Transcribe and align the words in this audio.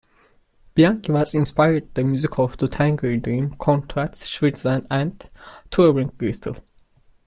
Bianchi 0.73 1.11
was 1.11 1.35
inspired 1.35 1.93
by 1.93 2.01
the 2.01 2.07
music 2.07 2.39
of 2.39 2.57
Tangerine 2.57 3.19
Dream, 3.19 3.53
Conrad 3.59 4.15
Schnitzler 4.17 4.81
and 4.89 5.23
Throbbing 5.69 6.07
Gristle. 6.17 6.55